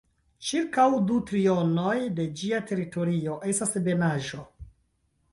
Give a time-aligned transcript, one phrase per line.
[0.51, 4.41] Ĉirkaŭ du trionoj de ĝia teritorio estas ebenaĵo.